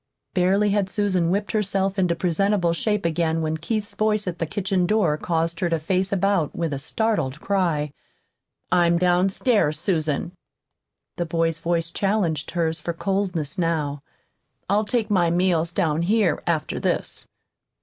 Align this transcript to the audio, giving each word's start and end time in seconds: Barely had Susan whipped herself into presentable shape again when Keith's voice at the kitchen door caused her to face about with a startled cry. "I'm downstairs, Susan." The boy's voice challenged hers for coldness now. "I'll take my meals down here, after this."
Barely 0.33 0.71
had 0.71 0.89
Susan 0.89 1.29
whipped 1.29 1.51
herself 1.51 1.99
into 1.99 2.15
presentable 2.15 2.73
shape 2.73 3.05
again 3.05 3.43
when 3.43 3.57
Keith's 3.57 3.93
voice 3.93 4.25
at 4.27 4.39
the 4.39 4.47
kitchen 4.47 4.87
door 4.87 5.15
caused 5.15 5.59
her 5.59 5.69
to 5.69 5.77
face 5.77 6.11
about 6.11 6.55
with 6.55 6.73
a 6.73 6.79
startled 6.79 7.39
cry. 7.39 7.93
"I'm 8.71 8.97
downstairs, 8.97 9.79
Susan." 9.79 10.31
The 11.17 11.27
boy's 11.27 11.59
voice 11.59 11.91
challenged 11.91 12.49
hers 12.49 12.79
for 12.79 12.93
coldness 12.93 13.59
now. 13.59 14.01
"I'll 14.67 14.85
take 14.85 15.11
my 15.11 15.29
meals 15.29 15.71
down 15.71 16.01
here, 16.01 16.41
after 16.47 16.79
this." 16.79 17.27